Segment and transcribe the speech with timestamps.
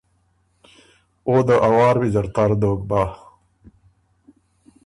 [1.27, 3.01] او ده ا وار ویزر تر دوک بَۀ۔